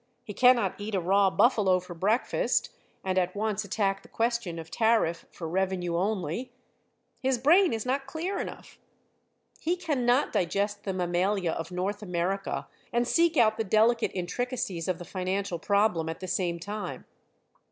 He 0.23 0.33
cannot 0.33 0.73
eat 0.79 0.95
a 0.95 0.99
raw 0.99 1.29
buffalo 1.29 1.79
for 1.79 1.93
breakfast 1.93 2.71
and 3.03 3.19
at 3.19 3.35
once 3.35 3.63
attack 3.63 4.01
the 4.01 4.07
question 4.07 4.57
of 4.57 4.71
tariff 4.71 5.27
for 5.29 5.47
revenue 5.47 5.95
only. 5.95 6.51
His 7.19 7.37
brain 7.37 7.71
is 7.71 7.85
not 7.85 8.07
clear 8.07 8.39
enough. 8.39 8.79
He 9.59 9.75
cannot 9.75 10.33
digest 10.33 10.85
the 10.85 10.93
mammalia 10.93 11.51
of 11.51 11.69
North 11.69 12.01
America 12.01 12.67
and 12.91 13.07
seek 13.07 13.37
out 13.37 13.57
the 13.57 13.63
delicate 13.63 14.09
intricacies 14.15 14.87
of 14.87 14.97
the 14.97 15.05
financial 15.05 15.59
problem 15.59 16.09
at 16.09 16.19
the 16.19 16.27
same 16.27 16.57
time. 16.57 17.05